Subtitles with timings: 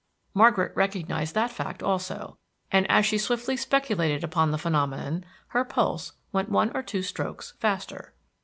[0.33, 2.39] Margaret recognized that fact also,
[2.71, 7.53] and as she swiftly speculated on the phenomenon her pulse went one or two strokes
[7.59, 8.11] faster.